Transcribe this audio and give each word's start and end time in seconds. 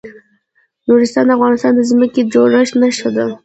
نورستان 0.87 1.25
د 1.27 1.31
افغانستان 1.37 1.71
د 1.75 1.81
ځمکې 1.89 2.21
د 2.23 2.27
جوړښت 2.33 2.73
نښه 2.81 3.09
ده. 3.15 3.25